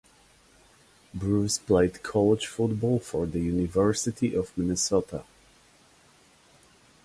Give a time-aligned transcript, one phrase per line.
[1.13, 5.23] Bruce played college football for the University of Minnesota.